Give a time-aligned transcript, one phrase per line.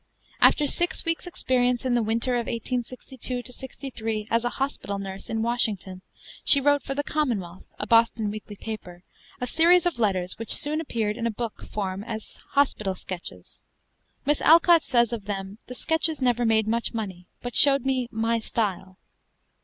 [0.41, 5.43] After six weeks' experience in the winter of 1862 63 as a hospital nurse in
[5.43, 6.01] Washington,
[6.43, 9.03] she wrote for the Commonwealth, a Boston weekly paper,
[9.39, 13.61] a series of letters which soon appeared in book form as 'Hospital Sketches,'
[14.25, 18.39] Miss Alcott says of them, "The 'Sketches' never made much money, but showed me 'my
[18.39, 18.97] style.'"